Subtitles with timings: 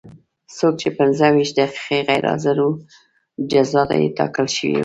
[0.57, 2.69] څوک چې پنځه ویشت دقیقې غیر حاضر و
[3.51, 4.79] جزا یې ټاکل شوې وه.